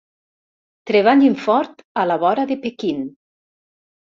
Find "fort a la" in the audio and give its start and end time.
1.43-2.17